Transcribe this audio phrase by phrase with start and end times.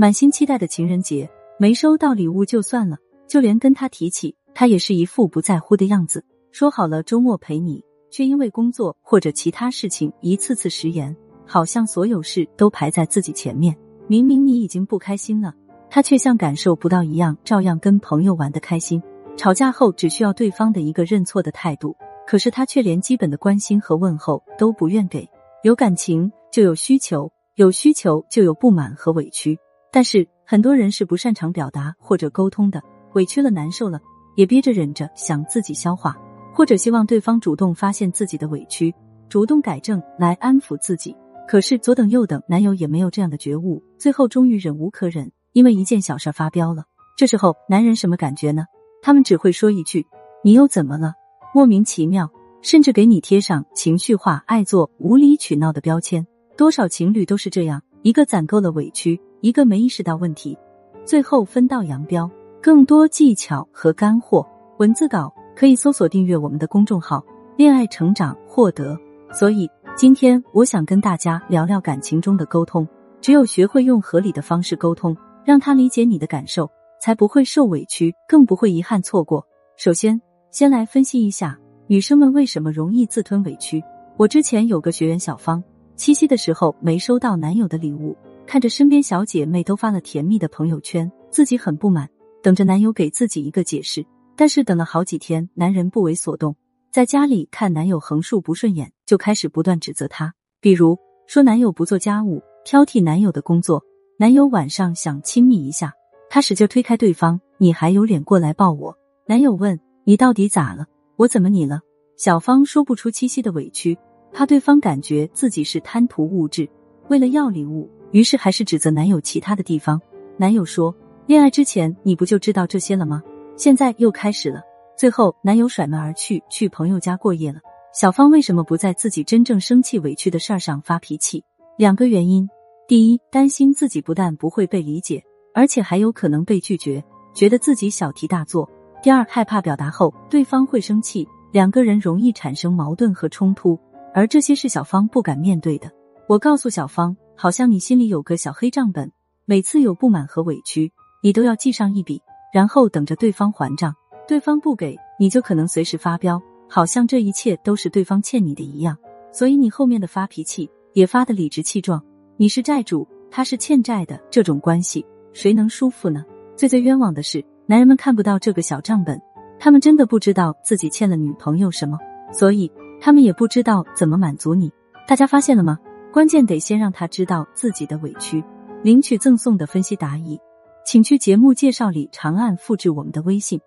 [0.00, 2.96] 满心期待的情人节没收到礼物就算了，
[3.28, 6.24] 就连跟他提起，他也是一副不在乎的样子。
[6.52, 13.76] 说好了周末陪你，却因为工作或者其他事情一次次食言，好像所有事都排在自己前面。
[14.06, 15.52] 明明你已经不开心了，
[15.90, 19.02] 他却像感受不到一样，照样跟朋友玩的开心。
[19.36, 21.94] 吵架后只需要对方的一个认错的态度，
[22.26, 25.28] 可是他却连基本的关心和问候都不愿给。
[25.62, 29.58] 有感情就有需求，有需求就有不满和委屈。
[29.92, 32.82] 但是很多人是不擅长表达或者沟通的，
[33.14, 34.00] 委屈了难受了
[34.36, 36.16] 也憋着忍着，想自己消化，
[36.54, 38.94] 或者希望对方主动发现自己的委屈，
[39.28, 41.16] 主动改正来安抚自己。
[41.48, 46.84] 可是左等右等，男友也没有这样的觉悟，最后终于忍无可忍，因为一件小事发飙了。
[47.16, 48.64] 这时候男人什么感觉呢？
[49.02, 50.06] 他们只会说一句
[50.44, 51.14] ：“你又怎么了？”
[51.52, 52.30] 莫名其妙，
[52.62, 56.24] 甚至给你贴上情绪化、爱做、无理取闹的标签。
[56.56, 60.56] 多少情侣都是这样，一个攒够了委屈，一个没意识到问题，
[61.04, 62.30] 最后分道扬镳。
[62.62, 64.46] 更多技巧和干货
[64.78, 67.24] 文字稿可以搜索订阅我们的公众号
[67.56, 68.98] “恋爱成长”获得。
[69.32, 72.86] 所以今天我想跟大家聊聊感情中的沟通。
[73.20, 76.70] 只有学会用合理的方式沟通，让他理解你的感受。
[77.02, 79.42] 才不会受委屈，更不会遗憾错过。
[79.78, 80.20] 首先，
[80.50, 83.82] 先来分析一下女生们为什么容易自吞委屈。
[84.18, 85.64] 我之前有个学员小芳，
[85.96, 88.14] 七夕的时候没收到男友的礼物，
[88.50, 92.10] 看着身边小姐妹都发了甜蜜的朋友圈，自己很不满，
[92.42, 94.04] 等着男友给自己一个解释。
[94.34, 96.56] 但是等了好几天，男人不为所动，
[96.90, 100.98] 在家里看男友横竖不顺眼，就开始不断指责他，比如
[101.28, 103.84] 说男友不做家务，挑剔男友的工作，
[104.18, 105.92] 男友晚上想亲密一下。
[106.28, 108.98] 她使劲推开对方，你还有脸过来抱我？
[109.28, 110.86] 男友问你到底咋了？
[111.14, 111.82] 我怎么你了？
[112.16, 113.96] 小芳说不出七夕的委屈，
[114.32, 116.68] 怕对方感觉自己是贪图物质，
[117.08, 120.00] 为了要礼物，于是还是指责男友其他的地方。
[120.36, 120.94] 男友说，
[121.26, 123.22] 恋爱之前你不就知道这些了吗？
[123.56, 124.62] 现在又开始了。
[124.96, 127.60] 最后，男友甩门而去，去朋友家过夜了。
[127.92, 131.44] 小芳为什么不在自己真正生气委屈的事儿上发脾气？
[131.76, 132.48] 两个原因：
[132.86, 135.22] 第一，担心自己不但不会被理解。
[135.52, 137.02] 而且还有可能被拒绝，
[137.34, 138.70] 觉得自己小题大做。
[139.02, 143.76] 第二，害怕表达后对方会生气，两个人容易产生矛盾和冲突，
[144.14, 145.90] 而这些是小芳不敢面对的。
[146.28, 149.10] 我告诉小芳，好像你心里有个小黑账本，
[149.46, 150.92] 每次有不满和委屈，
[151.22, 152.20] 你都要记上一笔，
[152.52, 153.94] 然后等着对方还账。
[154.28, 158.94] 对方不给，你就可能随时发飙，好像这一切都是对方欠你的一样。
[159.32, 162.04] 所以你后面的发脾气也发的理直气壮。
[162.36, 165.02] 你是债主，他是欠债的，这种关系。
[165.32, 166.22] 谁能舒服呢？
[166.56, 169.18] 最最冤枉的是，男人们看不到这个小账本，
[169.58, 171.98] 他们真的不知道自己欠了女朋友什么，
[172.34, 174.70] 所以他们也不知道怎么满足你。
[175.08, 175.78] 大家发现了吗？
[176.12, 178.42] 关键得先让他知道自己的委屈。
[178.82, 180.40] 领取赠送的分析答疑，
[180.84, 183.60] 请去节目介绍里长按复制我们的微信，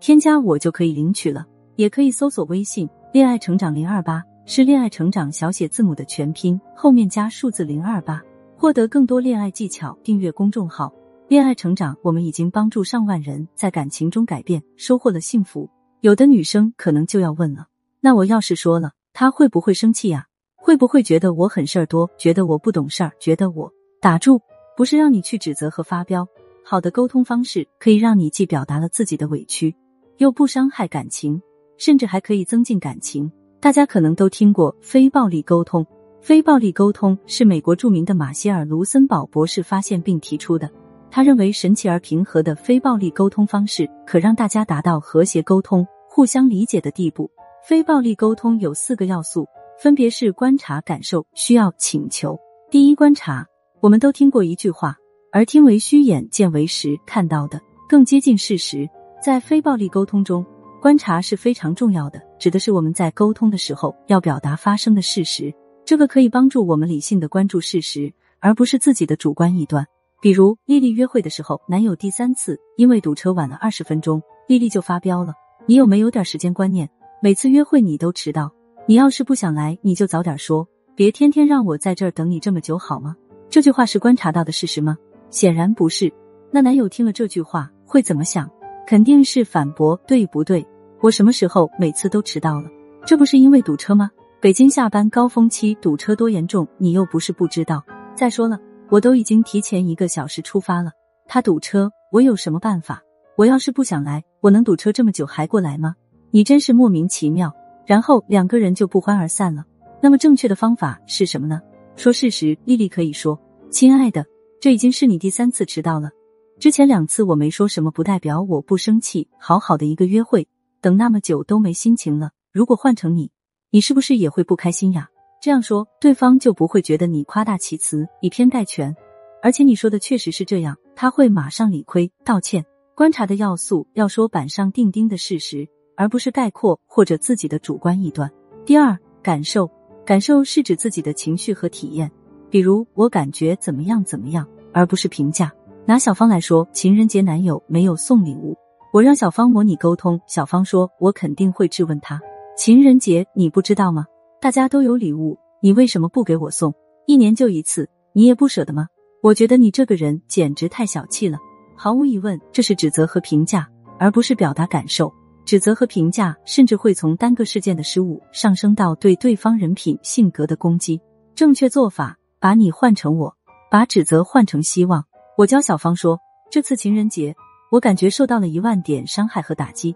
[0.00, 1.44] 添加我就可以领取了。
[1.76, 8.22] 也可以搜索微信“恋爱成长零二八”，是恋爱成长小写字母的全拼，后面加数字零二八。
[8.56, 10.94] 获得更多恋爱技巧，订阅公众号
[11.28, 11.96] “恋爱成长”。
[12.00, 15.68] 我们已经帮助上万人在感情中改变，收获了幸福。
[16.00, 17.66] 有的女生可能就要问了：
[18.00, 20.28] 那我要是说了，他会不会生气呀？
[20.64, 23.70] 会不会觉得我很事儿多，觉得我不懂事儿，觉得我
[24.00, 24.40] 打住？
[24.74, 26.26] 不是让你去指责和发飙。
[26.64, 29.76] 好的沟通方式可以让你既表达了自己的委屈，
[30.16, 31.38] 又不伤害感情，
[31.76, 33.30] 甚至还可以增进感情。
[33.60, 35.86] 大家可能都听过非暴力沟通。
[36.22, 40.70] 非暴力沟通是美国著名的马歇尔·卢森堡博士发现并提出的。
[41.10, 47.30] 他认为，神奇而平和的非暴力沟通方式可让大家达到和谐沟通、互相理解的地步。
[47.62, 49.46] 非暴力沟通有四个要素，
[49.78, 52.38] 分别是观察、感受、需要、请求。
[52.70, 53.46] 第一，观察。
[53.80, 54.96] 我们都听过一句话
[55.34, 58.88] ：“耳听为虚，眼见为实。”看到的更接近事实。
[59.22, 60.44] 在非暴力沟通中，
[60.80, 65.52] 观察是非常重要的，指的是我们在沟通的时候要表达发生的事实。
[65.84, 69.86] 这个可以帮助我们理性的关注事实，而不是自己的主观臆断。
[70.20, 75.34] 比如，丽丽约会的时候，男友第三次因为堵车晚了二十分钟，丽丽就发飙了。
[75.66, 76.88] 你有没有点时间观念？
[77.22, 78.50] 每次约会你都迟到，
[78.86, 83.16] 你要是不想来，你就早点说，别天天让我在这儿等你这么久，好吗？
[83.48, 84.98] 这句话是观察到的事实吗？
[85.30, 86.12] 显然不是。
[86.50, 88.50] 那男友听了这句话会怎么想？
[88.86, 90.66] 肯定是反驳，对不对？
[91.00, 92.68] 我什么时候每次都迟到了？
[93.06, 94.10] 这不是因为堵车吗？
[94.38, 97.82] 北京下班高峰期堵车多严重，你又不是不知道。
[98.14, 98.60] 再说了，
[98.90, 100.92] 我都已经提前一个小时出发了，
[101.26, 103.02] 他堵车，我有什么办法？
[103.36, 105.94] 我要是不想来，我能堵车这么久还过来吗？
[106.30, 107.50] 你真是莫名其妙。
[107.86, 109.64] 然后两个人就不欢而散了。
[110.02, 111.60] 那么正确的方法是什么呢？
[111.96, 113.40] 说事实，丽丽可以说
[113.70, 114.24] ：“亲爱的，
[114.60, 116.10] 这已经是你第三次迟到了。
[116.58, 119.28] 之前两次我没说什么，不代表我不生气。
[119.38, 120.46] 好好的一个约会，
[120.80, 122.30] 等那么久都没心情了。
[122.52, 123.30] 如果换成你，
[123.70, 125.08] 你是不是也会不开心呀？
[125.40, 128.94] 这样说，对方就不会觉得你夸大其词、以偏概全。
[129.42, 132.64] 而且你说的确实是这样，他会马上理亏道歉。
[132.94, 138.30] 观察的要素要说板上钉钉的事实，而不是概括或者自己的主观臆断。
[138.64, 139.70] 第二，感受，
[140.04, 142.10] 感受是指自己的情绪和体验，
[142.50, 145.52] 比如我感觉怎么样怎么样，而不是评价。
[145.86, 148.56] 拿小芳来说，情人节男友没有送礼物，
[148.92, 152.20] 我让小芳模拟沟通，小芳说我肯定会质问他。
[152.56, 154.06] 情人节你不知道吗？
[154.40, 156.72] 大家都有礼物，你为什么不给我送？
[157.06, 158.88] 一年就一次，你也不舍得吗？
[159.22, 161.38] 我觉得你这个人简直太小气了。
[161.76, 163.68] 毫无疑问，这是指责和评价，
[163.98, 165.12] 而不是表达感受。
[165.44, 171.00] 指责和评价甚至会从单个事件的失误上升到对对方人品性格的攻击。
[171.34, 173.36] 正确做法：把你换成我，
[173.70, 175.04] 把指责换成希望。
[175.36, 176.18] 我教小芳说，
[176.50, 177.34] 这次情人节，
[177.70, 179.94] 我感觉受到了一万点伤害和打击。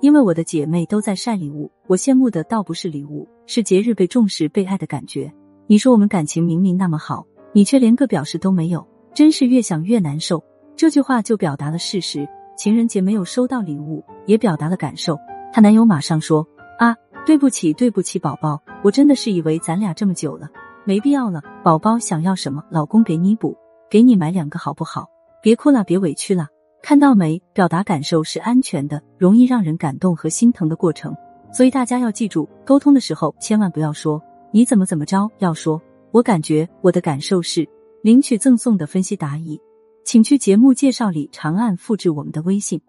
[0.00, 5.32] 因为我的姐妹都在晒礼物，我羡慕的倒不是礼物，是节日被重视、被爱的感觉。
[5.66, 10.42] 你说我们感情明明那么好，你却连个表示都没有，真是越想越难受。
[10.74, 12.26] 这句话就表达了事实：
[12.56, 15.18] 情人节没有收到礼物，也表达了感受。
[15.52, 16.46] 她男友马上说
[16.78, 16.94] ：“啊，
[17.24, 20.48] 对不起，对不起，宝宝，我真的是以为咱俩这么久了，
[20.84, 21.42] 没必要了。
[21.64, 23.56] 宝宝想要什么，老公给你补，
[23.90, 25.08] 给你买两个好不好？
[25.42, 26.48] 别哭了，别委屈了。”
[26.82, 27.42] 看到没？
[27.52, 31.14] 表达感受是安全的，容易让人感动和心疼的过程。
[31.52, 35.80] 所以大家要记住，沟通的时候千万不要说你怎么怎么着，要说
[36.10, 37.68] 我感觉我的感受是。
[38.02, 39.60] 领取赠送的分析答疑，
[40.04, 42.80] 请去节目介绍里长按复制我们的微信，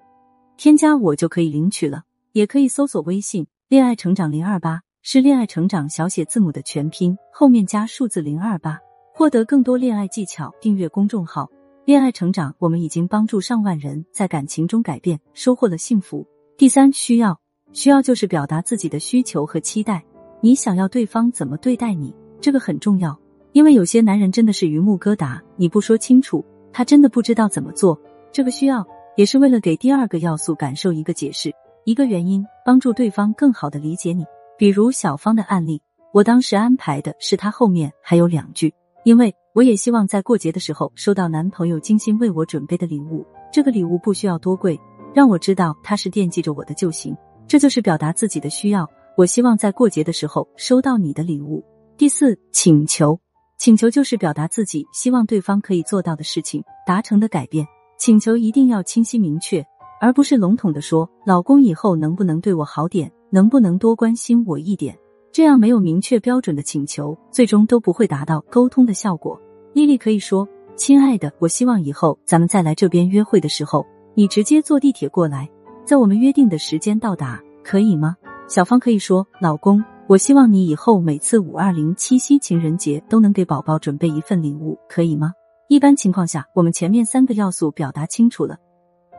[0.58, 2.04] 添加我就可以领取了。
[2.32, 8.80] 也可以搜索微信“恋爱成长零二八”，是恋爱成长小写字母的全拼，后面加数字零二八，
[9.14, 10.52] 获得更多恋爱技巧。
[10.62, 11.50] 订阅公众号。
[11.84, 16.26] 恋爱成长，我们已经帮助上万人在感情中改变，收获了幸福。
[16.56, 17.38] 第三，需要
[17.74, 20.02] 需要就是表达自己的需求和期待。
[20.42, 23.20] 你想要对方怎么对待你，这个很重要。
[23.52, 28.00] 因为有些男人真的是榆木疙瘩，你不说清楚，他真的不知道怎么做。
[28.32, 28.86] 这个需要
[29.16, 31.54] 也是为了给第二个要素感受一个解释，
[31.84, 34.26] 一个原因，帮助对方更好的理解你。
[34.58, 35.82] 比如小芳的案例，
[36.14, 38.74] 我当时安排的是他后面还有两句。
[39.04, 44.80] 因为我也希望在过节的时候收到男朋友精心为我准备的礼物，这个礼物不需要多贵，
[45.14, 47.18] 让我知道他是惦记着我的就行。
[47.48, 48.88] 这就是表达自己的需要。
[49.18, 51.66] 我希望在过节的时候收到你的礼物。
[51.98, 53.20] 第四，请求，
[53.64, 57.64] 请求就是表达自己希望对方可以做到的事情，达成的改变。
[57.96, 59.64] 请求一定要清晰明确，
[60.00, 63.12] 而不是笼统的说：“老公以后能不能对我好点？
[63.30, 64.98] 能不能多关心我一点？”
[65.32, 69.40] 这样没有明确标准的请求，最终都不会达到沟通的效果。
[69.74, 73.86] 丽丽可以说：“亲爱的，我希望以后咱们再来这边约会的时候，
[74.16, 75.48] 你直接坐地铁过来，
[75.86, 78.18] 在我们约定的时间到达，可以吗？”
[78.50, 79.82] 小芳可以说：“老公，
[80.12, 85.32] 我希望你以后每次五二零、七夕、情人节都能给宝宝准备一份礼物，可以吗？”
[85.70, 88.58] 一般情况下，我们前面三个要素表达清楚了，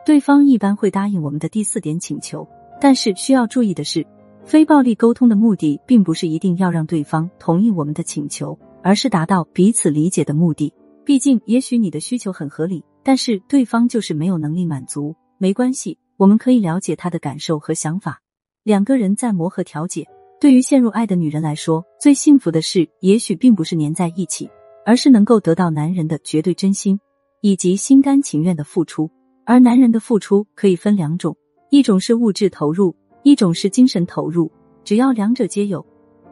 [0.05, 2.47] 对方一般会答应我们的第四点请求。
[2.79, 4.05] 但是需要注意的是。
[4.45, 10.71] 非暴力沟通的目的，并不是一定要让对方同意我们的请求，而是达到彼此理解的目的。
[11.03, 15.15] 毕竟，也许你的需求很合理，但是对方就是没有能力满足。
[15.39, 18.19] 没关系，我们可以了解他的感受和想法，
[18.61, 20.05] 两个人再磨合调解。
[20.43, 24.49] 对于陷入爱的女人来说，最幸福的事，也许并不是粘在一起，
[24.85, 26.99] 而是能够得到男人的绝对真心
[27.39, 29.09] 以及心甘情愿的付出。
[29.45, 31.33] 而男人的付出可以分两种，
[31.69, 32.93] 一种是物质投入。
[33.23, 34.51] 一种是精神投入，
[34.83, 35.85] 只要两者皆有，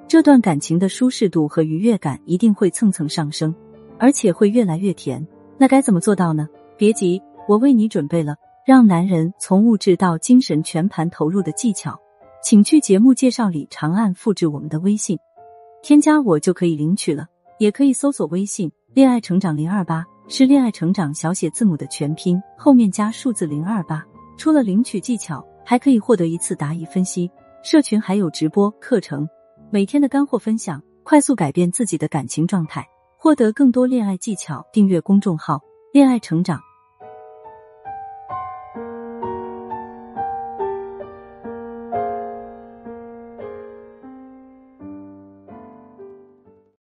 [0.10, 3.56] 这段感情的舒适度和愉悦感一定会蹭蹭上升，
[3.98, 5.25] 而且会越来越甜。
[5.58, 6.50] 那该怎么做到呢？
[6.75, 8.36] 别急，我为你准备了
[8.68, 11.98] 让男人从物质到精神全盘投入的技巧，
[12.44, 15.18] 请去节目介绍里长按复制我们的微信，
[15.82, 17.28] 添加我就可以领取了。
[17.60, 24.04] 也可以搜索微信“恋爱成长零二八”，是恋爱成长小写字母的全拼，后面加数字零二八。
[24.38, 25.46] 除了领取技巧。
[25.64, 27.32] 还可以获得一次答疑分析，
[27.64, 29.30] 社群还有直播课程，
[29.70, 34.66] 每天的干货分享，快速改变自己的感情状态，获得更多恋爱技巧。
[34.74, 35.62] 订阅公众号
[35.94, 36.60] “恋爱成长”。